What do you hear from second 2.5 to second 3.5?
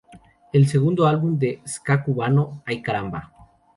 "¡Ay Caramba!